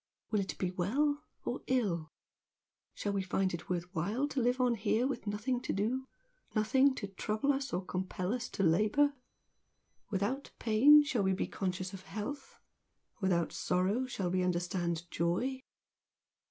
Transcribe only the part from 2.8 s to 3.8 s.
Shall we find it